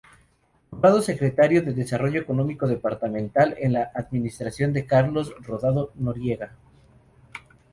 [0.71, 6.53] Nombrado Secretario de Desarrollo Económico Departamental en la administración de Carlos Rodado Noriega.